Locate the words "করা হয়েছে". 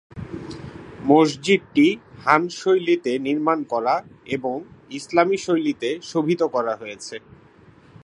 6.55-7.15